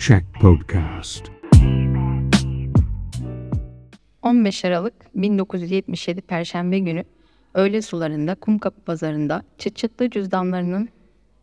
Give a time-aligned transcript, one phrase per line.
[0.00, 1.24] Check Podcast.
[4.22, 7.04] 15 Aralık 1977 Perşembe günü
[7.54, 10.88] öğle sularında Kumkapı Pazarı'nda çıt çıtlı cüzdanlarının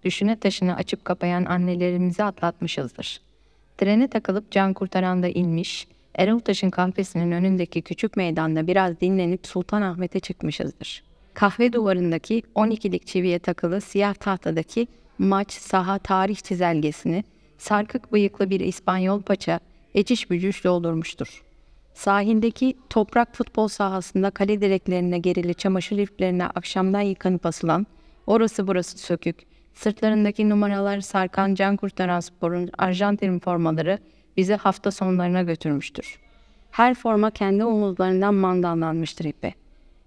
[0.04, 3.22] düşüne taşını açıp kapayan annelerimizi atlatmışızdır.
[3.78, 11.04] Trene takılıp can kurtaranda inmiş, Eroltaş'ın kahvesinin önündeki küçük meydanda biraz dinlenip Sultanahmet'e çıkmışızdır.
[11.34, 14.88] Kahve duvarındaki 12'lik çiviye takılı siyah tahtadaki
[15.20, 17.24] maç saha tarih çizelgesini
[17.58, 19.60] sarkık bıyıklı bir İspanyol paça
[19.94, 21.44] eciş bücüş doldurmuştur.
[21.94, 27.88] Sahildeki toprak futbol sahasında kale direklerine gerili çamaşır iplerine akşamdan yıkanıp asılan,
[28.28, 29.36] orası burası sökük,
[29.74, 34.00] sırtlarındaki numaralar sarkan can kurtaran sporun Arjantin formaları
[34.38, 36.20] bizi hafta sonlarına götürmüştür.
[36.72, 39.54] Her forma kendi omuzlarından mandallanmıştır ipi.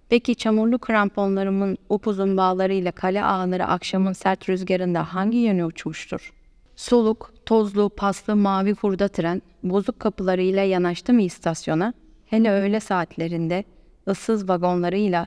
[0.09, 6.39] Peki çamurlu kramponlarımın upuzun bağlarıyla kale ağları akşamın sert rüzgarında hangi yöne uçmuştur?
[6.81, 11.92] Soluk, tozlu, paslı mavi hurda tren bozuk kapılarıyla yanaştı mı istasyona?
[12.27, 13.64] Hele öğle saatlerinde
[14.09, 15.27] ıssız vagonlarıyla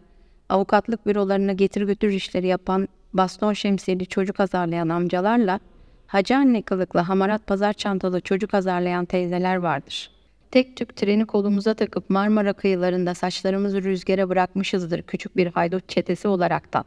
[0.50, 5.60] avukatlık bürolarına getir götür işleri yapan baston şemsiyeli çocuk azarlayan amcalarla
[6.08, 10.12] hacı anne kılıklı hamarat pazar çantalı çocuk azarlayan teyzeler vardır.
[10.52, 16.86] Tek tük treni kolumuza takıp Marmara kıyılarında saçlarımızı rüzgara bırakmışızdır küçük bir haydut çetesi olaraktan.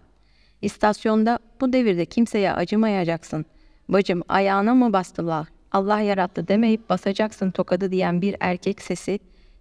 [0.63, 3.47] İstasyonda bu devirde kimseye acımayacaksın.
[3.89, 5.47] Bacım ayağına mı bastılar?
[5.73, 9.19] Allah yarattı demeyip basacaksın tokadı diyen bir erkek sesi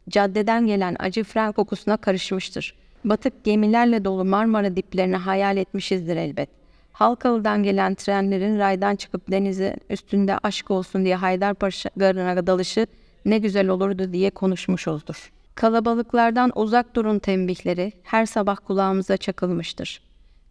[0.10, 2.76] caddeden gelen acı fren kokusuna karışmıştır.
[3.06, 6.50] Batık gemilerle dolu Marmara diplerini hayal etmişizdir elbet.
[6.92, 12.88] Halkalı'dan gelen trenlerin raydan çıkıp denize üstünde aşk olsun diye Haydarpaşa garına dalışı
[13.26, 15.32] ne güzel olurdu diye konuşmuşuzdur.
[15.56, 20.02] Kalabalıklardan uzak durun tembihleri her sabah kulağımıza çakılmıştır.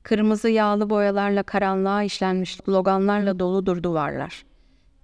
[0.04, 4.44] Kırmızı yağlı boyalarla karanlığa işlenmiş sloganlarla doludur duvarlar.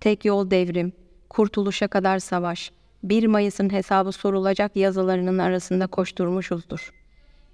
[0.01, 0.93] Tek yol devrim,
[1.31, 2.73] kurtuluşa kadar savaş,
[3.03, 6.93] 1 Mayıs'ın hesabı sorulacak yazılarının arasında koşturmuşuzdur.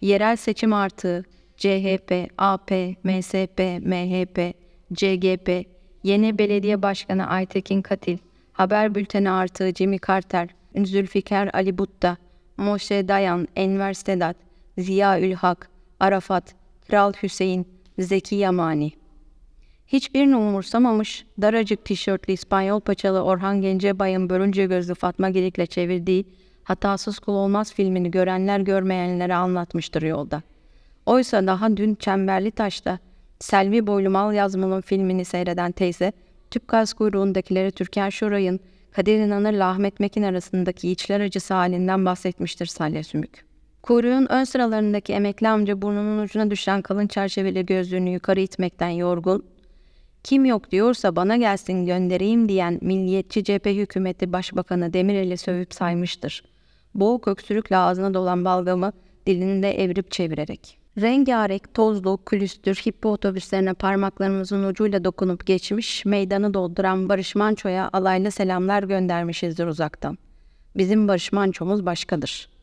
[0.01, 1.25] Yerel seçim artığı,
[1.57, 2.71] CHP, AP,
[3.05, 4.55] MSP, MHP,
[4.93, 5.67] CGP,
[6.03, 8.19] yeni belediye başkanı Aytekin Katil,
[8.53, 10.49] haber bülteni artığı Jimmy Carter,
[10.84, 12.17] Zülfikar Ali Butta,
[12.57, 14.37] Moshe Dayan, Enver Sedat,
[14.78, 15.71] Ziya Ülhak,
[16.01, 16.55] Arafat,
[16.89, 18.93] Kral Hüseyin, Zeki Yamani.
[19.87, 26.25] Hiçbirini umursamamış, daracık tişörtlü İspanyol paçalı Orhan Gencebay'ın börünce gözlü Fatma Girik'le çevirdiği
[26.65, 30.43] Hatasız Kul Olmaz filmini görenler görmeyenlere anlatmıştır yolda.
[31.07, 32.99] Oysa daha dün Çemberli Taş'ta
[33.41, 36.13] Selvi Boylu Mal Yazmalı'nın filmini seyreden teyze,
[36.51, 38.61] tüp gaz kuyruğundakileri Türkan Şoray'ın
[38.93, 43.47] Kadir İnanır'la Ahmet Mekin arasındaki içler acısı halinden bahsetmiştir Salya Sümük.
[43.87, 49.47] Kuyruğun ön sıralarındaki emekli amca burnunun ucuna düşen kalın çerçeveli gözlüğünü yukarı itmekten yorgun,
[50.25, 56.43] kim yok diyorsa bana gelsin göndereyim diyen milliyetçi cephe hükümeti başbakanı Demirel'i sövüp saymıştır.
[56.95, 58.93] Boğuk öksürükle ağzına dolan balgamı
[59.27, 60.79] dilinde evrip çevirerek.
[61.01, 68.83] Rengarenk, tozlu, külüstür, hippo otobüslerine parmaklarımızın ucuyla dokunup geçmiş, meydanı dolduran Barış Manço'ya alaylı selamlar
[68.83, 70.19] göndermişizdir uzaktan.
[70.77, 72.56] Bizim Barış Manço'muz başkadır.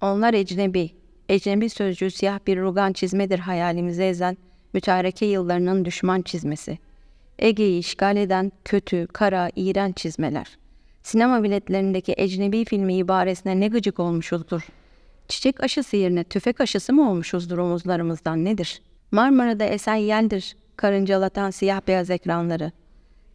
[0.00, 0.90] Onlar ecnebi.
[1.28, 4.36] Ecnebi sözcüğü siyah bir rugan çizmedir hayalimize ezen,
[4.72, 6.78] mütareke yıllarının düşman çizmesi.
[7.38, 10.58] Ege'yi işgal eden kötü, kara, iğrenç çizmeler.
[11.02, 14.68] Sinema biletlerindeki ecnebi filmi ibaresine ne gıcık olmuşuzdur.
[15.28, 18.82] Çiçek aşısı yerine tüfek aşısı mı olmuşuzdur omuzlarımızdan nedir?
[19.10, 22.72] Marmara'da esen yeldir karıncalatan siyah beyaz ekranları.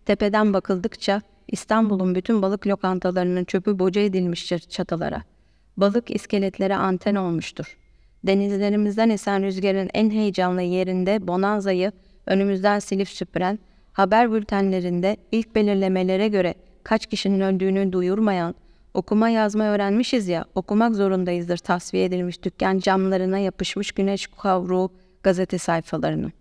[0.05, 5.23] Tepeden bakıldıkça İstanbul'un bütün balık lokantalarının çöpü boca edilmiştir çatılara.
[5.77, 7.77] Balık iskeletlere anten olmuştur.
[8.23, 11.91] Denizlerimizden esen rüzgarın en heyecanlı yerinde Bonanza'yı
[12.25, 13.59] önümüzden silip süpüren,
[13.93, 18.55] haber bültenlerinde ilk belirlemelere göre kaç kişinin öldüğünü duyurmayan,
[18.93, 24.91] okuma yazma öğrenmişiz ya, okumak zorundayızdır tasfiye edilmiş dükkan camlarına yapışmış güneş kavruğu
[25.23, 26.31] gazete sayfalarını.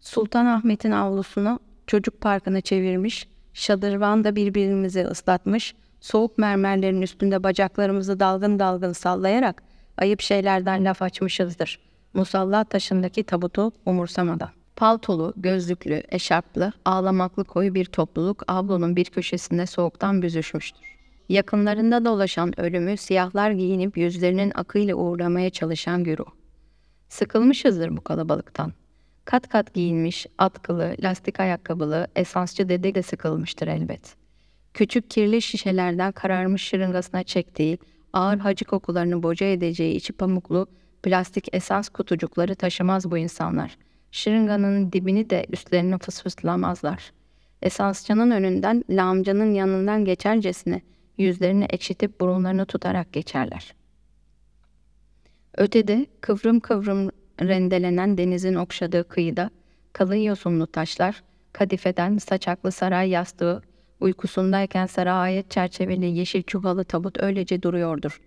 [0.00, 9.62] Sultanahmet'in avlusunu çocuk parkına çevirmiş, şadırvanda birbirimizi ıslatmış, soğuk mermerlerin üstünde bacaklarımızı dalgın dalgın sallayarak
[9.98, 11.78] ayıp şeylerden laf açmışızdır.
[12.14, 14.50] Musalla taşındaki tabutu umursamadan.
[14.76, 20.82] Paltolu, gözlüklü, eşarplı, ağlamaklı koyu bir topluluk avlunun bir köşesinde soğuktan büzüşmüştür.
[21.28, 26.28] Yakınlarında dolaşan ölümü siyahlar giyinip yüzlerinin akıyla uğurlamaya çalışan güruh.
[27.08, 28.72] Sıkılmışızdır bu kalabalıktan.
[29.24, 34.23] Kat kat giyinmiş, atkılı, lastik ayakkabılı, esansçı dede de sıkılmıştır elbet.
[34.74, 37.78] Küçük kirli şişelerden kararmış şırıngasına çektiği,
[38.12, 40.66] ağır hacı kokularını boca edeceği içi pamuklu,
[41.02, 43.78] plastik esans kutucukları taşımaz bu insanlar.
[44.10, 47.12] Şırınganın dibini de üstlerine fısfıslamazlar.
[47.62, 50.82] Esansçının önünden, lağımcının yanından geçercesine
[51.18, 53.74] yüzlerini ekşitip burunlarını tutarak geçerler.
[55.56, 57.10] Ötede kıvrım kıvrım
[57.40, 59.50] rendelenen denizin okşadığı kıyıda
[59.92, 61.22] kalın yosunlu taşlar,
[61.52, 63.62] kadifeden saçaklı saray yastığı,
[64.00, 68.20] uykusundayken sarı ayet çerçeveli yeşil çuvalı tabut öylece duruyordur.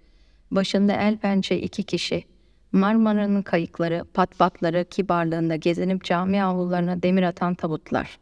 [0.51, 2.23] Başında el pençe iki kişi,
[2.71, 8.19] Marmara'nın kayıkları, patpatları kibarlığında gezinip cami avlularına demir atan tabutlar.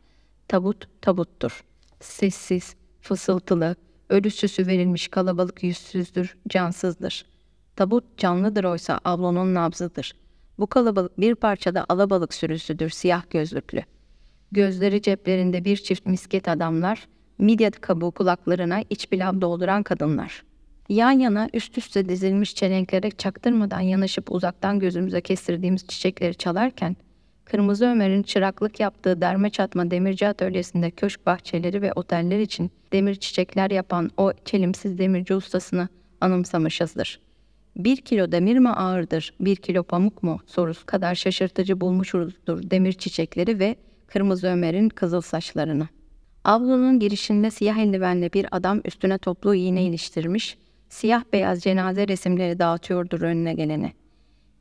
[0.48, 1.64] Tabut tabuttur.
[2.00, 3.76] Sessiz, fısıltılı,
[4.10, 7.26] ölü süsü verilmiş kalabalık yüzsüzdür, cansızdır.
[7.76, 10.16] Tabut canlıdır oysa avlunun nabzıdır.
[10.60, 13.84] Bu kalabalık bir parçada alabalık sürüsüdür, siyah gözlüklü.
[14.52, 20.44] Gözleri ceplerinde bir çift misket adamlar, midye kabuğu kulaklarına iç pilav dolduran kadınlar.
[20.90, 26.96] Yan yana üst üste dizilmiş çelenklere çaktırmadan yanaşıp uzaktan gözümüze kestirdiğimiz çiçekleri çalarken,
[27.46, 33.72] Kırmızı Ömer'in çıraklık yaptığı derme çatma demirci atölyesinde köşk bahçeleri ve oteller için demir çiçekler
[33.72, 35.88] yapan o çelimsiz demirci ustasını
[36.22, 37.20] anımsamışızdır.
[37.78, 43.60] Bir kilo demir mi ağırdır, bir kilo pamuk mu sorusu kadar şaşırtıcı bulmuşuzdur demir çiçekleri
[43.60, 43.76] ve
[44.08, 45.88] Kırmızı Ömer'in kızıl saçlarını.
[46.46, 50.58] Avlunun girişinde siyah eldivenli bir adam üstüne toplu iğne iliştirmiş,
[50.90, 53.94] siyah beyaz cenaze resimleri dağıtıyordur önüne gelene.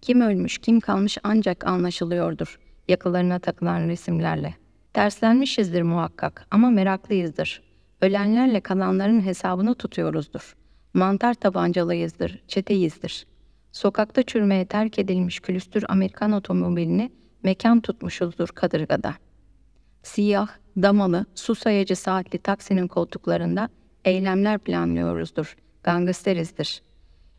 [0.02, 2.58] Kim ölmüş, kim kalmış ancak anlaşılıyordur
[2.88, 4.54] yakılarına takılan resimlerle.
[4.92, 7.62] Terslenmişizdir muhakkak ama meraklıyızdır.
[8.00, 10.56] Ölenlerle kalanların hesabını tutuyoruzdur.
[10.94, 13.26] Mantar tabancalıyızdır, çeteyizdir.
[13.72, 19.14] Sokakta çürümeye terk edilmiş külüstür Amerikan otomobilini mekan tutmuşuzdur kadırgada.
[20.04, 20.48] Siyah,
[20.82, 23.68] damalı, su sayacı saatli taksinin koltuklarında
[24.04, 25.56] eylemler planlıyoruzdur.
[25.82, 26.82] Gangsterizdir.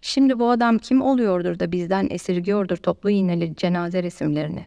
[0.01, 4.65] Şimdi bu adam kim oluyordur da bizden esirgiyordur toplu iğneli cenaze resimlerini.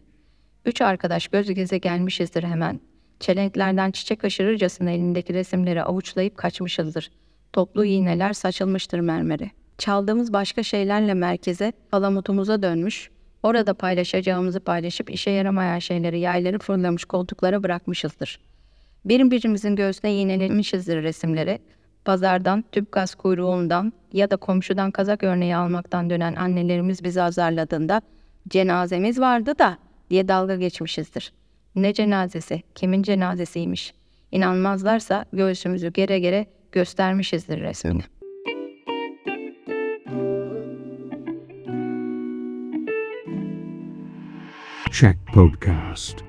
[0.65, 2.79] Üç arkadaş göz göze gelmişizdir hemen.
[3.19, 7.11] Çelenklerden çiçek aşırırcasına elindeki resimleri avuçlayıp kaçmışızdır.
[7.53, 9.51] Toplu iğneler saçılmıştır mermeri.
[9.77, 13.09] Çaldığımız başka şeylerle merkeze, palamutumuza dönmüş,
[13.43, 18.39] orada paylaşacağımızı paylaşıp işe yaramayan şeyleri yayları fırlamış koltuklara bırakmışızdır.
[19.05, 21.59] Birbirimizin göğsüne iğnelemişizdir resimleri.
[22.05, 28.01] Pazardan, tüp gaz kuyruğundan ya da komşudan kazak örneği almaktan dönen annelerimiz bizi azarladığında
[28.47, 29.77] cenazemiz vardı da
[30.09, 31.33] diye dalga geçmişizdir.
[31.75, 33.93] Ne cenazesi, kimin cenazesiymiş.
[34.31, 38.18] İnanmazlarsa göğsümüzü gere gere göstermişizdir resmini.
[44.99, 46.28] Check Podcast.